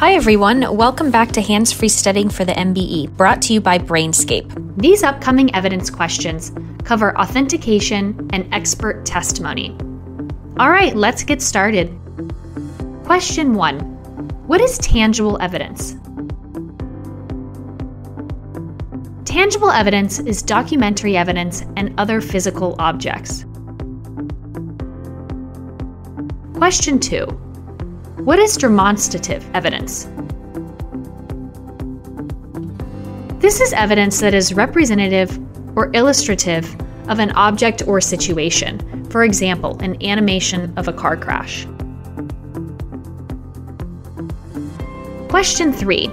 [0.00, 0.78] Hi, everyone.
[0.78, 4.80] Welcome back to Hands Free Studying for the MBE, brought to you by Brainscape.
[4.80, 6.52] These upcoming evidence questions
[6.84, 9.76] cover authentication and expert testimony.
[10.58, 11.90] All right, let's get started.
[13.04, 13.78] Question 1
[14.46, 15.96] What is tangible evidence?
[19.26, 23.44] Tangible evidence is documentary evidence and other physical objects.
[26.54, 27.49] Question 2
[28.24, 30.04] What is demonstrative evidence?
[33.40, 35.38] This is evidence that is representative
[35.74, 36.76] or illustrative
[37.08, 41.66] of an object or situation, for example, an animation of a car crash.
[45.30, 46.08] Question 3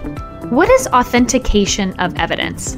[0.50, 2.78] What is authentication of evidence?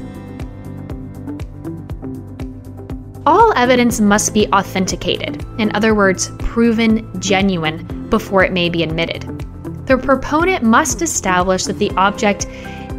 [3.26, 9.22] All evidence must be authenticated, in other words, proven genuine, before it may be admitted.
[9.86, 12.46] The proponent must establish that the object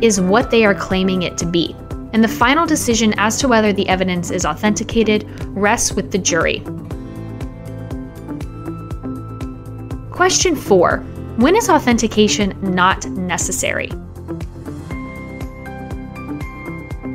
[0.02, 1.76] is what they are claiming it to be,
[2.14, 6.60] and the final decision as to whether the evidence is authenticated rests with the jury.
[10.12, 10.98] Question 4
[11.38, 13.92] When is authentication not necessary?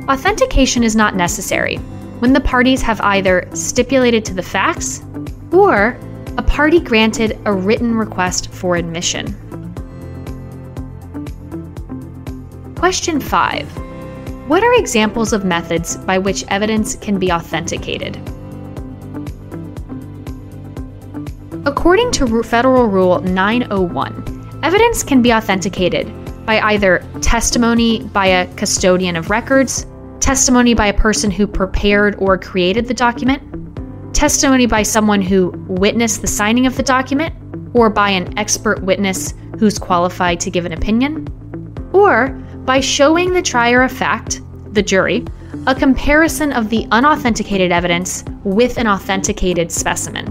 [0.09, 1.77] Authentication is not necessary
[2.19, 5.03] when the parties have either stipulated to the facts
[5.51, 5.99] or
[6.37, 9.25] a party granted a written request for admission.
[12.75, 13.67] Question 5.
[14.47, 18.17] What are examples of methods by which evidence can be authenticated?
[21.65, 26.07] According to Federal Rule 901, evidence can be authenticated
[26.45, 29.85] by either testimony by a custodian of records,
[30.19, 33.66] testimony by a person who prepared or created the document,
[34.17, 37.35] testimony by someone who witnessed the signing of the document,
[37.75, 41.27] or by an expert witness who's qualified to give an opinion,
[41.93, 42.29] or
[42.65, 44.41] by showing the trier of fact,
[44.73, 45.23] the jury,
[45.67, 50.25] a comparison of the unauthenticated evidence with an authenticated specimen.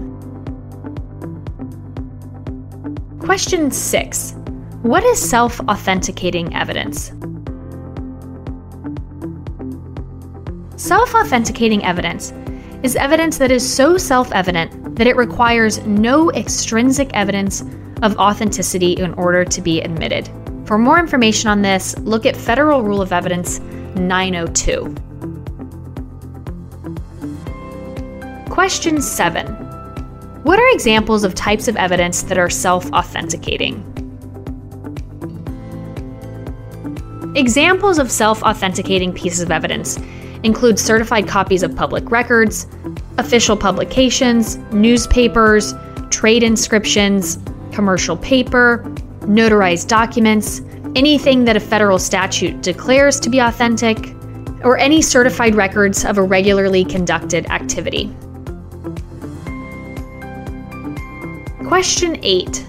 [3.21, 4.35] Question 6.
[4.81, 7.13] What is self authenticating evidence?
[10.75, 12.33] Self authenticating evidence
[12.83, 17.61] is evidence that is so self evident that it requires no extrinsic evidence
[18.01, 20.29] of authenticity in order to be admitted.
[20.65, 23.59] For more information on this, look at Federal Rule of Evidence
[23.95, 24.95] 902.
[28.49, 29.45] Question 7.
[30.43, 33.83] What are examples of types of evidence that are self authenticating?
[37.35, 39.97] Examples of self authenticating pieces of evidence
[40.47, 42.67] include certified copies of public records,
[43.17, 45.73] official publications, newspapers,
[46.09, 47.37] trade inscriptions,
[47.73, 48.81] commercial paper,
[49.23, 50.61] notarized documents,
[50.95, 54.15] anything that a federal statute declares to be authentic,
[54.63, 58.15] or any certified records of a regularly conducted activity.
[61.67, 62.65] Question 8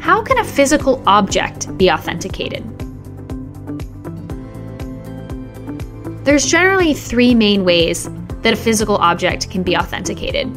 [0.00, 2.79] How can a physical object be authenticated?
[6.22, 8.10] There's generally three main ways
[8.42, 10.52] that a physical object can be authenticated.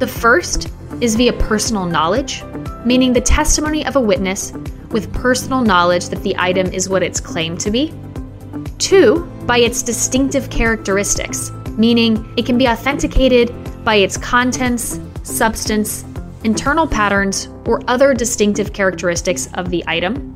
[0.00, 0.68] The first
[1.00, 2.42] is via personal knowledge,
[2.84, 4.52] meaning the testimony of a witness
[4.90, 7.94] with personal knowledge that the item is what it's claimed to be.
[8.78, 16.04] Two, by its distinctive characteristics, meaning it can be authenticated by its contents, substance,
[16.42, 20.32] internal patterns, or other distinctive characteristics of the item.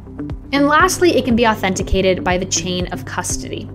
[0.52, 3.68] And lastly, it can be authenticated by the chain of custody.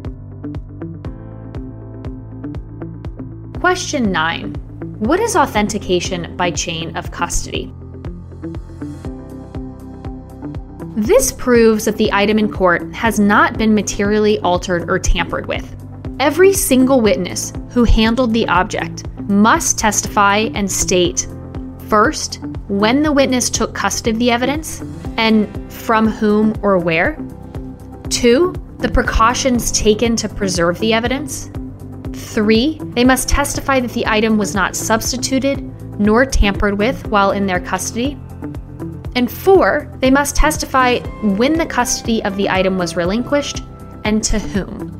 [3.65, 4.53] Question 9.
[4.99, 7.73] What is authentication by chain of custody?
[10.95, 15.75] This proves that the item in court has not been materially altered or tampered with.
[16.19, 21.25] Every single witness who handled the object must testify and state
[21.89, 24.83] first, when the witness took custody of the evidence
[25.17, 27.17] and from whom or where,
[28.11, 31.49] two, the precautions taken to preserve the evidence,
[32.15, 35.61] Three, they must testify that the item was not substituted
[35.99, 38.17] nor tampered with while in their custody.
[39.15, 43.63] And four, they must testify when the custody of the item was relinquished
[44.03, 44.91] and to whom.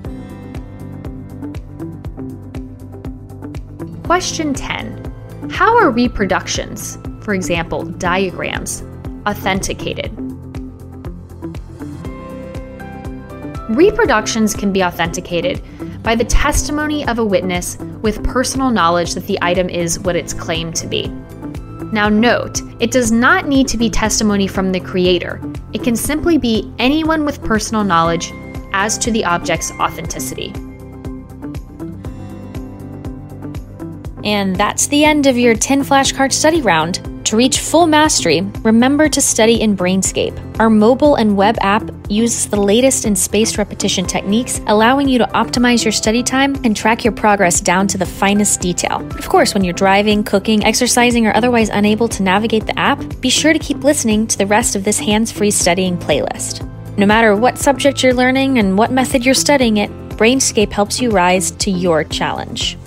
[4.04, 8.84] Question 10 How are reproductions, for example, diagrams,
[9.26, 10.12] authenticated?
[13.70, 15.62] Reproductions can be authenticated
[16.06, 20.34] by the testimony of a witness with personal knowledge that the item is what it's
[20.34, 21.08] claimed to be.
[21.92, 25.42] Now, note, it does not need to be testimony from the creator.
[25.74, 28.32] It can simply be anyone with personal knowledge
[28.72, 30.54] as to the object's authenticity.
[34.26, 37.00] And that's the end of your 10 flashcard study round.
[37.28, 40.60] To reach full mastery, remember to study in Brainscape.
[40.60, 45.26] Our mobile and web app uses the latest in spaced repetition techniques, allowing you to
[45.28, 48.98] optimize your study time and track your progress down to the finest detail.
[49.18, 53.30] Of course, when you're driving, cooking, exercising, or otherwise unable to navigate the app, be
[53.30, 56.68] sure to keep listening to the rest of this hands free studying playlist.
[56.98, 61.10] No matter what subject you're learning and what method you're studying it, Brainscape helps you
[61.10, 62.78] rise to your challenge.